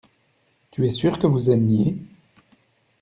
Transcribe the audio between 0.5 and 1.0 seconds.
Tu es